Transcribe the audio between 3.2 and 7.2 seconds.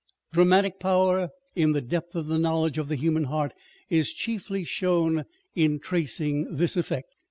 heart, is chiefly shown in tracing this effect.